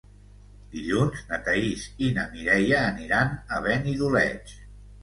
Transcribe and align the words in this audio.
Dilluns 0.71 1.21
na 1.27 1.39
Thaís 1.49 1.85
i 2.07 2.09
na 2.17 2.27
Mireia 2.33 2.83
aniran 2.89 3.39
a 3.59 3.63
Benidoleig. 3.71 4.61